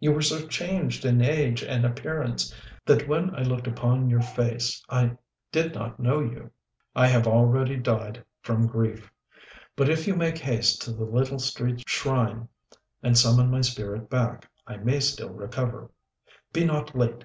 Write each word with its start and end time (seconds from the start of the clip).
You 0.00 0.12
were 0.12 0.20
so 0.20 0.46
changed 0.48 1.06
in 1.06 1.22
age 1.22 1.64
and 1.64 1.86
appearance 1.86 2.54
that 2.84 3.08
when 3.08 3.34
I 3.34 3.40
looked 3.40 3.66
upon 3.66 4.10
your 4.10 4.20
face 4.20 4.84
I 4.90 5.16
did 5.50 5.72
not 5.74 5.98
know 5.98 6.20
you. 6.20 6.50
I 6.94 7.06
have 7.06 7.26
already 7.26 7.78
died 7.78 8.22
from 8.42 8.66
grief; 8.66 9.10
but 9.74 9.88
if 9.88 10.06
you 10.06 10.14
make 10.14 10.36
haste 10.36 10.82
to 10.82 10.92
the 10.92 11.04
little 11.04 11.38
street 11.38 11.88
shrine 11.88 12.50
and 13.02 13.16
summon 13.16 13.50
my 13.50 13.62
spirit 13.62 14.10
back, 14.10 14.46
I 14.66 14.76
may 14.76 15.00
still 15.00 15.30
recover. 15.32 15.90
Be 16.52 16.66
not 16.66 16.94
late!" 16.94 17.24